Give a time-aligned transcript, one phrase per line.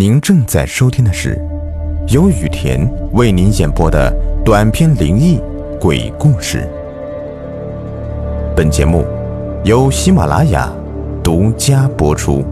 [0.00, 1.36] 您正在收听的是
[2.08, 4.10] 由雨田为您演播的
[4.42, 5.38] 短篇灵异
[5.78, 6.66] 鬼故事。
[8.56, 9.04] 本节目
[9.62, 10.74] 由喜马拉雅
[11.22, 12.42] 独家播出。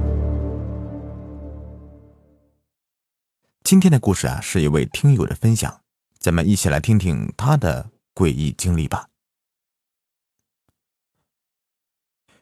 [3.64, 5.80] 今天的故事啊，是一位听友的分享，
[6.18, 9.08] 咱们一起来听听他的诡异经历吧。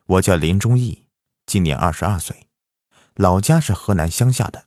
[0.07, 1.05] 我叫林忠义，
[1.47, 2.49] 今年二十二岁，
[3.15, 4.66] 老家是河南乡下的。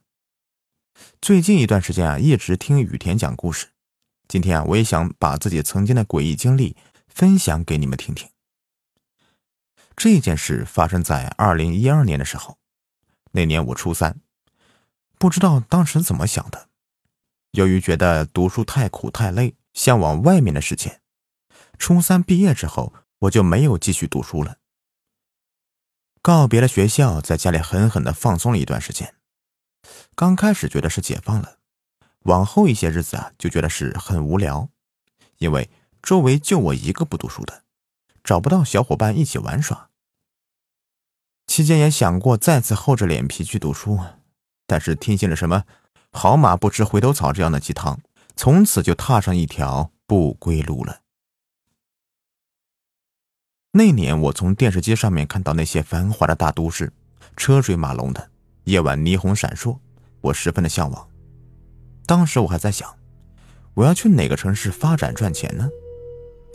[1.21, 3.69] 最近一段时间啊，一直听雨田讲故事。
[4.27, 6.77] 今天啊，我也想把自己曾经的诡异经历
[7.07, 8.29] 分享给你们听听。
[9.95, 12.57] 这件事发生在二零一二年的时候，
[13.31, 14.21] 那年我初三，
[15.17, 16.69] 不知道当时怎么想的，
[17.51, 21.01] 由于觉得读书太苦太累，向往外面的世界，
[21.77, 24.57] 初三毕业之后，我就没有继续读书了。
[26.21, 29.15] 告别了学校，在家里狠狠的放松了一段时间。
[30.15, 31.57] 刚开始觉得是解放了，
[32.23, 34.69] 往后一些日子啊，就觉得是很无聊，
[35.37, 35.69] 因为
[36.01, 37.63] 周围就我一个不读书的，
[38.23, 39.89] 找不到小伙伴一起玩耍。
[41.47, 43.99] 期间也想过再次厚着脸皮去读书，
[44.67, 45.65] 但是听信了什么
[46.11, 47.99] “好马不吃回头草”这样的鸡汤，
[48.35, 51.01] 从此就踏上一条不归路了。
[53.71, 56.93] 那年，我从电视机上面看到那些繁华的大都市，
[57.35, 58.29] 车水马龙的，
[58.69, 59.75] 夜晚霓虹闪烁，
[60.21, 61.07] 我十分的向往。
[62.05, 62.87] 当时我还在想，
[63.73, 65.67] 我要去哪个城市发展赚钱呢？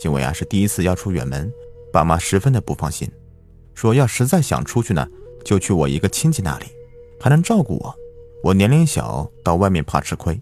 [0.04, 1.52] 因为啊是第一次要出远门，
[1.92, 3.10] 爸妈十分的不放心，
[3.74, 5.04] 说要实在想出去呢，
[5.44, 6.66] 就去我一个亲戚那里，
[7.20, 7.92] 还能照顾我。
[8.44, 10.40] 我年龄小，到外面怕吃亏，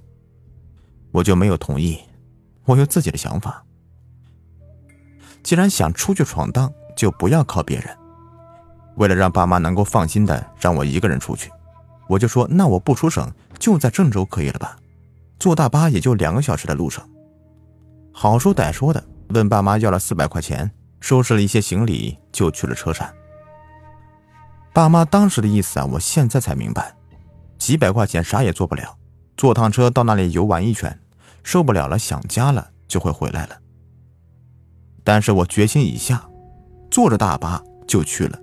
[1.11, 1.99] 我就没有同意。
[2.67, 3.65] 我有自己的想法。
[5.43, 7.97] 既然想出去闯荡，就不要靠别人。
[8.97, 11.51] 为了让爸妈能够放心的让我一个人出去，
[12.13, 13.27] 我就说那我不出省，
[13.59, 14.77] 就在郑州可以了吧？
[15.39, 17.03] 坐大巴也就两个小时的路程。
[18.13, 20.71] 好说歹说的，问爸妈要了四百块钱，
[21.01, 23.11] 收拾了一些行李，就去了车站。
[24.75, 26.95] 爸妈当时的意思啊，我现在才明白，
[27.59, 28.95] 几百块钱啥也做不了，
[29.39, 31.01] 坐趟车到那里游玩一圈，
[31.43, 33.57] 受不了了想家了就会回来了。
[35.03, 36.23] 但是我决心已下，
[36.91, 38.39] 坐着大巴就去了。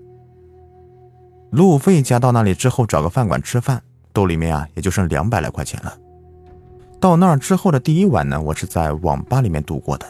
[1.52, 3.82] 路费加到那里之后，找个饭馆吃饭，
[4.14, 5.98] 兜里面啊也就剩两百来块钱了。
[7.00, 10.06] 到那儿之后的第一晚呢，我是在网吧里面度过的，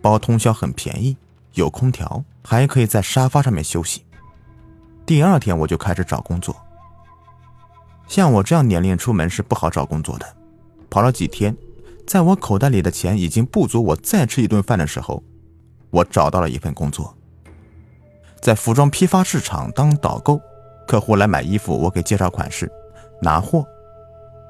[0.00, 1.16] 包通宵很便宜，
[1.54, 4.04] 有空调，还可以在沙发上面休息。
[5.04, 6.56] 第二天我就开始找工作。
[8.08, 10.26] 像我这样年龄出门是不好找工作的，
[10.88, 11.56] 跑了几天。
[12.06, 15.22] 在我口袋里的钱已经不足我再吃一顿饭的时候，
[15.90, 17.15] 我找到了一份工作，
[18.46, 20.40] 在服装批发市场当导购，
[20.86, 22.70] 客户来买衣服，我给介绍款式，
[23.20, 23.66] 拿货，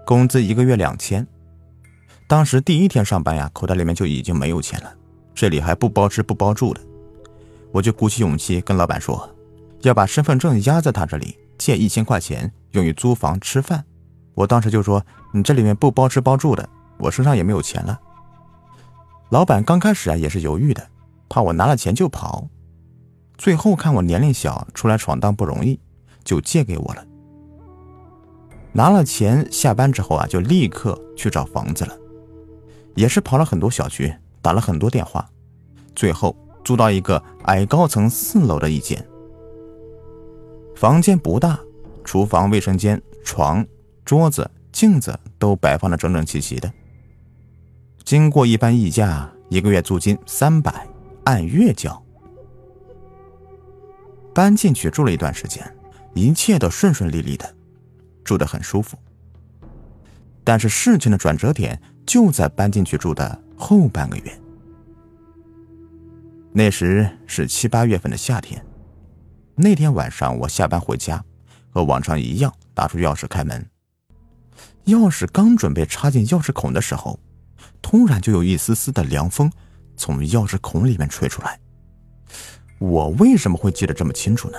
[0.04, 1.26] 工资一个月两千。
[2.28, 4.94] 当时第一天上班呀，口袋里面就已经没有钱了，
[5.34, 6.80] 这里还不包吃不包住的，
[7.72, 9.34] 我就鼓起勇气跟老板说，
[9.80, 13.82] 要把身份证压在他这里，借一千块钱用于租房吃饭。
[14.34, 15.02] 我当时就说，
[15.32, 16.68] 你这里面不包吃包住的。
[16.98, 17.98] 我身上也没有钱了。
[19.30, 20.86] 老板刚开始啊也是犹豫的，
[21.30, 22.46] 怕我拿了钱就跑。
[23.38, 25.78] 最后看我年龄小，出来闯荡不容易，
[26.24, 27.04] 就借给我了。
[28.72, 31.96] 拿了钱，下班之后啊就立刻去找房子了，
[32.94, 35.28] 也是跑了很多小区，打了很多电话，
[35.94, 39.02] 最后租到一个矮高层四楼的一间。
[40.74, 41.58] 房间不大，
[42.04, 43.66] 厨房、卫生间、床、
[44.04, 46.70] 桌子、镜子都摆放的整整齐齐的。
[48.04, 50.86] 经过一番议价，一个月租金三百，
[51.24, 52.02] 按月交。
[54.36, 55.64] 搬进去住了一段时间，
[56.14, 57.56] 一切都顺顺利利的，
[58.22, 58.98] 住得很舒服。
[60.44, 64.38] 但是事情的转折点就在搬进去住的后半个月。
[66.52, 68.62] 那时是七八月份的夏天，
[69.54, 71.24] 那天晚上我下班回家，
[71.70, 73.66] 和往常一样拿出钥匙开门，
[74.84, 77.18] 钥匙刚准备插进钥匙孔的时候。
[77.80, 79.50] 突然就有一丝丝的凉风
[79.96, 81.58] 从钥匙孔里面吹出来。
[82.78, 84.58] 我为什么会记得这么清楚呢？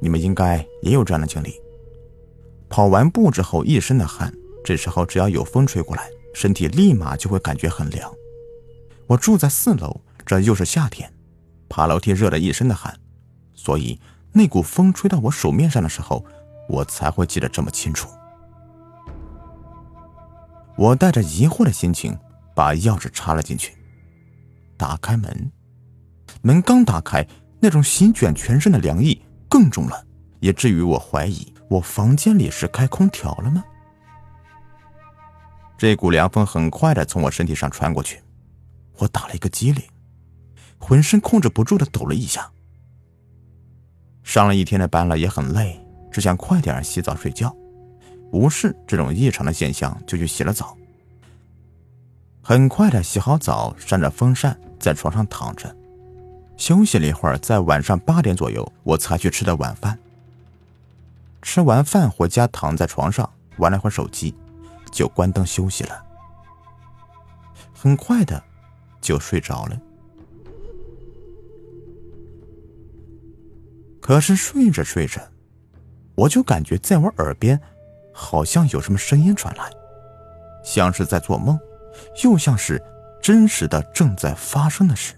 [0.00, 1.60] 你们应该也有这样的经历。
[2.68, 4.32] 跑完步之后一身的汗，
[4.64, 8.12] 这时候只要有风吹过来，身体立马就会感觉很凉。
[9.06, 11.12] 我住在四楼，这又是夏天，
[11.68, 12.98] 爬楼梯热得一身的汗，
[13.54, 14.00] 所以
[14.32, 16.24] 那股风吹到我手面上的时候，
[16.68, 18.08] 我才会记得这么清楚。
[20.76, 22.18] 我带着疑惑的心情，
[22.54, 23.76] 把钥匙插了进去，
[24.76, 25.52] 打开门。
[26.42, 27.26] 门刚打开，
[27.60, 30.04] 那种席卷全身的凉意更重了，
[30.40, 33.64] 也至于我怀疑我房间里是开空调了吗？
[35.78, 38.20] 这股凉风很快的从我身体上穿过去，
[38.98, 39.82] 我打了一个激灵，
[40.78, 42.50] 浑身控制不住的抖了一下。
[44.22, 45.80] 上了一天的班了，也很累，
[46.10, 47.54] 只想快点洗澡睡觉。
[48.32, 50.76] 无视这种异常的现象，就去洗了澡。
[52.40, 55.76] 很快的洗好澡，扇着风扇在床上躺着，
[56.62, 59.98] 休息了一会儿，在晚上八点左右，我才去吃的晚饭。
[61.42, 64.32] 吃完饭回家，躺在床上玩了会儿手机，
[64.92, 66.06] 就关灯休息了。
[67.74, 68.40] 很快的
[69.00, 69.80] 就睡着了。
[74.00, 75.20] 可是睡着睡着，
[76.14, 77.60] 我就感觉在我耳边。
[78.14, 79.68] 好像有什么声音传来，
[80.62, 81.58] 像是在做梦，
[82.22, 82.80] 又像是
[83.20, 85.14] 真实的正在发生的事。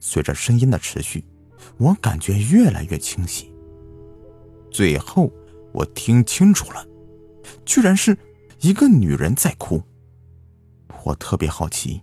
[0.00, 1.24] 随着声音的持续，
[1.76, 3.52] 我感觉越来越清晰。
[4.70, 5.30] 最后，
[5.72, 6.86] 我听清楚了，
[7.64, 8.16] 居然是
[8.60, 9.82] 一个女人在哭。
[11.04, 12.02] 我特别好奇，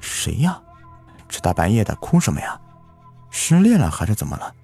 [0.00, 0.62] 谁呀？
[1.28, 2.60] 这大半夜的哭什么呀？
[3.30, 4.54] 失恋了还是怎么了？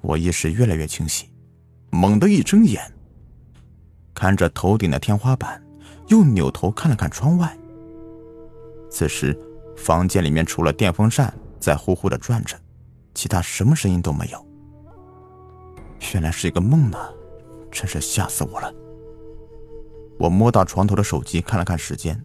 [0.00, 1.28] 我意识越来越清晰。
[1.90, 2.80] 猛地一睁眼，
[4.14, 5.62] 看着头顶的天花板，
[6.08, 7.56] 又扭头看了看窗外。
[8.88, 9.36] 此时，
[9.80, 12.54] 房间里面除了电风扇在呼呼的转着，
[13.14, 14.46] 其他什么声音都没有。
[16.12, 16.98] 原来是一个梦呢，
[17.72, 18.72] 真是吓死我了。
[20.18, 22.22] 我摸到床头的手机，看了看时间，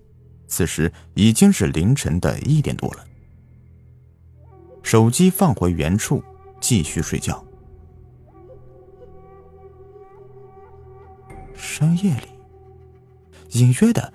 [0.48, 3.06] 此时已经是凌晨的一点多了。
[4.84, 6.22] 手机放回原处，
[6.60, 7.42] 继续睡觉。
[11.54, 12.28] 深夜里，
[13.51, 14.13] 隐约的，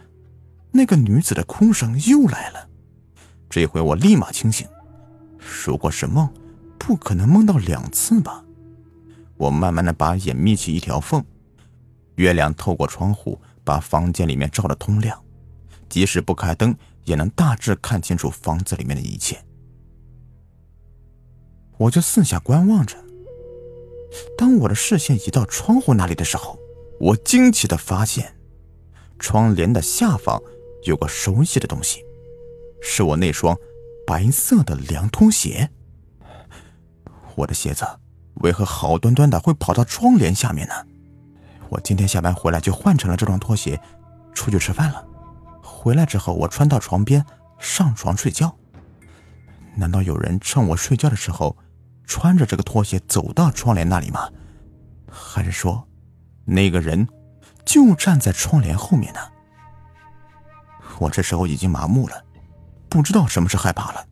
[0.72, 2.69] 那个女子的哭声又来了。
[3.50, 4.66] 这回我立马清醒，
[5.66, 6.32] 如果是梦，
[6.78, 8.44] 不可能梦到两次吧？
[9.36, 11.24] 我慢慢的把眼眯起一条缝，
[12.14, 15.20] 月亮透过窗户把房间里面照得通亮，
[15.88, 19.44] 即使不开灯，也能大致看清楚房子里面的一切。
[21.76, 22.96] 我就四下观望着，
[24.38, 26.58] 当我的视线移到窗户那里的时候。
[27.00, 28.36] 我惊奇的发现，
[29.18, 30.38] 窗帘的下方
[30.82, 32.04] 有个熟悉的东西，
[32.80, 33.56] 是我那双
[34.06, 35.70] 白色的凉拖鞋。
[37.34, 37.86] 我的鞋子
[38.34, 40.74] 为何好端端的会跑到窗帘下面呢？
[41.68, 43.80] 我今天下班回来就换成了这双拖鞋，
[44.34, 45.06] 出去吃饭了。
[45.62, 47.24] 回来之后，我穿到床边
[47.58, 48.54] 上床睡觉。
[49.76, 51.56] 难道有人趁我睡觉的时候，
[52.04, 54.28] 穿着这个拖鞋走到窗帘那里吗？
[55.08, 55.86] 还是说？
[56.44, 57.06] 那个人
[57.64, 59.20] 就站在窗帘后面呢。
[60.98, 62.24] 我这时候已经麻木了，
[62.90, 64.04] 不知道什么是害怕了。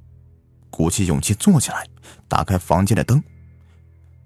[0.71, 1.87] 鼓起勇气坐起来，
[2.29, 3.23] 打开房间的灯，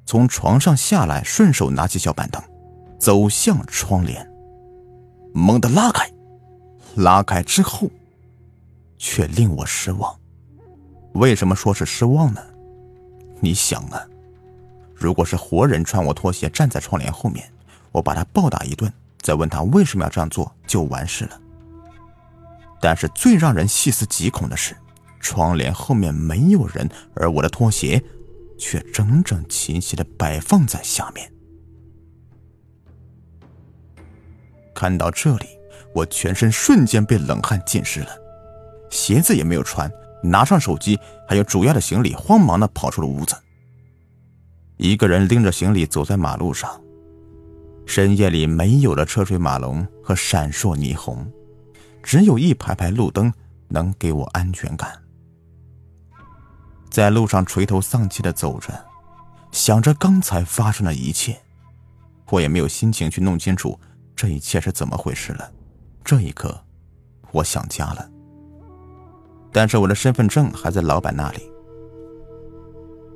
[0.06, 2.40] 从床上下来，顺手拿起小板凳，
[2.98, 4.30] 走向窗帘，
[5.32, 6.08] 猛地拉开。
[6.96, 7.90] 拉开之后，
[8.98, 10.14] 却令我失望。
[11.14, 12.40] 为什么说是失望呢？
[13.40, 14.06] 你想啊，
[14.94, 17.50] 如果是活人穿我拖鞋站在窗帘后面。
[17.92, 18.90] 我把他暴打一顿，
[19.20, 21.38] 再问他为什么要这样做，就完事了。
[22.82, 24.76] 但是最让人细思极恐的是，
[25.20, 28.02] 窗帘后面没有人，而我的拖鞋
[28.58, 31.32] 却整整齐齐的摆放在下面。
[34.74, 35.46] 看到这里，
[35.94, 38.08] 我全身瞬间被冷汗浸湿了，
[38.90, 39.88] 鞋子也没有穿，
[40.24, 40.98] 拿上手机
[41.28, 43.36] 还有主要的行李，慌忙的跑出了屋子。
[44.76, 46.68] 一个人拎着行李走在马路上。
[47.86, 51.30] 深夜里没有了车水马龙和闪烁霓虹，
[52.02, 53.32] 只有一排排路灯
[53.68, 54.90] 能给我安全感。
[56.90, 58.72] 在路上垂头丧气的走着，
[59.50, 61.40] 想着刚才发生的一切，
[62.30, 63.78] 我也没有心情去弄清楚
[64.14, 65.50] 这一切是怎么回事了。
[66.04, 66.62] 这一刻，
[67.30, 68.10] 我想家了，
[69.50, 71.50] 但是我的身份证还在老板那里。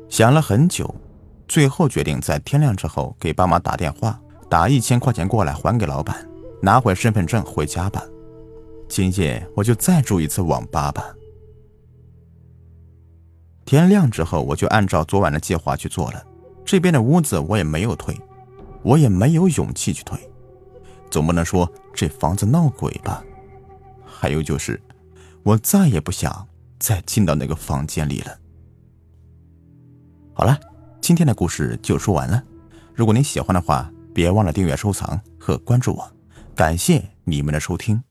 [0.09, 0.95] 想了很久，
[1.49, 4.19] 最后决定在天亮之后给爸妈打电话。
[4.49, 6.25] 打一千块钱过来还给老板，
[6.63, 8.01] 拿回身份证回家吧。
[8.89, 11.15] 今夜我就再住一次网吧吧。
[13.65, 16.25] 天亮之后，我就按照昨晚的计划去做了。
[16.65, 18.17] 这边的屋子我也没有退，
[18.83, 20.19] 我也没有勇气去退。
[21.11, 23.25] 总不能说这房子闹鬼吧？
[24.05, 24.81] 还有就是，
[25.43, 26.47] 我再也不想
[26.79, 28.39] 再进到那个房间里了。
[30.33, 30.59] 好了，
[31.01, 32.43] 今天的故事就说完了。
[32.95, 36.13] 如果您喜欢的话，别忘了订阅、收藏和关注我，
[36.55, 38.03] 感谢你们的收听。